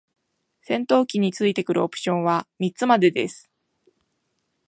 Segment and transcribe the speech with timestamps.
[0.63, 3.51] 戦闘機に付いてくるオプションは三つまでです。